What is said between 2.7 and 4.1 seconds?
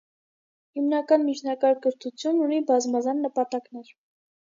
բազմազան նպատակներ։